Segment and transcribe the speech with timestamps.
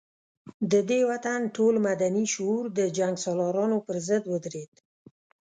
[0.71, 4.73] د دې وطن ټول مدني شعور د جنګ سالارانو پر ضد ودرېد.